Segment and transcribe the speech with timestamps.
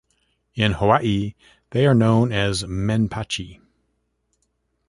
[0.55, 1.35] In Hawaii,
[1.69, 3.61] they are known as "menpachi".